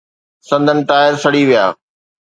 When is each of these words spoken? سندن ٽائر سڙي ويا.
سندن 0.49 0.77
ٽائر 0.89 1.13
سڙي 1.23 1.43
ويا. 1.49 1.65